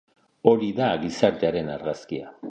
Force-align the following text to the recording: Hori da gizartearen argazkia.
Hori 0.51 0.69
da 0.79 0.87
gizartearen 1.03 1.69
argazkia. 1.75 2.33